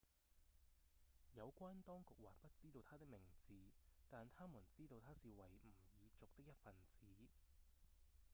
[1.35, 3.53] 有關當局還不知道他的名字
[4.09, 7.05] 但他們知道他是維吾爾族的一份子